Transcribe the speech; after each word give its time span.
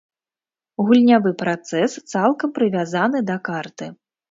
Гульнявы 0.87 1.33
працэс 1.43 1.91
цалкам 2.15 2.49
прывязаны 2.57 3.25
да 3.31 3.39
карты. 3.53 3.93